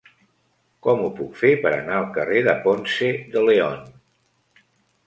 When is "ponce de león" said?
2.65-3.87